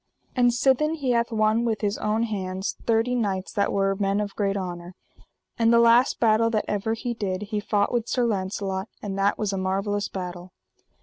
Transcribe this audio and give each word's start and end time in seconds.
And 0.35 0.51
sithen 0.51 0.95
he 0.95 1.11
hath 1.11 1.31
won 1.31 1.63
with 1.63 1.81
his 1.81 1.99
own 1.99 2.23
hands 2.23 2.75
thirty 2.87 3.13
knights 3.13 3.53
that 3.53 3.71
were 3.71 3.93
men 3.95 4.19
of 4.19 4.35
great 4.35 4.57
honour. 4.57 4.95
And 5.59 5.71
the 5.71 5.77
last 5.77 6.19
battle 6.19 6.49
that 6.49 6.65
ever 6.67 6.95
he 6.95 7.13
did 7.13 7.43
he 7.43 7.59
fought 7.59 7.91
with 7.93 8.09
Sir 8.09 8.23
Launcelot; 8.25 8.89
and 9.03 9.15
that 9.19 9.37
was 9.37 9.53
a 9.53 9.59
marvellous 9.59 10.09
battle. 10.09 10.53